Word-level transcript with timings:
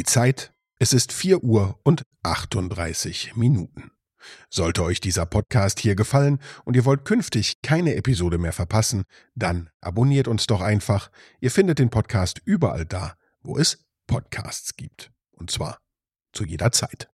Die 0.00 0.04
Zeit, 0.04 0.54
es 0.78 0.94
ist 0.94 1.12
4 1.12 1.44
Uhr 1.44 1.78
und 1.82 2.04
38 2.22 3.36
Minuten. 3.36 3.90
Sollte 4.48 4.82
euch 4.82 4.98
dieser 4.98 5.26
Podcast 5.26 5.78
hier 5.78 5.94
gefallen 5.94 6.38
und 6.64 6.74
ihr 6.74 6.86
wollt 6.86 7.04
künftig 7.04 7.60
keine 7.60 7.96
Episode 7.96 8.38
mehr 8.38 8.54
verpassen, 8.54 9.04
dann 9.34 9.68
abonniert 9.82 10.26
uns 10.26 10.46
doch 10.46 10.62
einfach. 10.62 11.10
Ihr 11.40 11.50
findet 11.50 11.80
den 11.80 11.90
Podcast 11.90 12.40
überall 12.46 12.86
da, 12.86 13.12
wo 13.42 13.58
es 13.58 13.84
Podcasts 14.06 14.74
gibt. 14.74 15.12
Und 15.32 15.50
zwar 15.50 15.76
zu 16.32 16.46
jeder 16.46 16.72
Zeit. 16.72 17.10